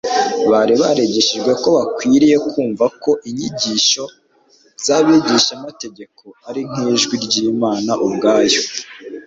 [0.51, 4.03] Bari barigishijwe ko bakwiriye kumva ko inyigisho
[4.85, 8.61] z'abigishamategeko ari nk'ijwi ry'Imana ubwayo: